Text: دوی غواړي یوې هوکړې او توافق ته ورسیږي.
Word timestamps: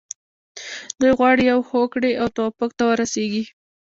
دوی 0.99 1.11
غواړي 1.19 1.43
یوې 1.51 1.67
هوکړې 1.71 2.11
او 2.21 2.27
توافق 2.35 2.71
ته 2.77 2.83
ورسیږي. 2.89 3.43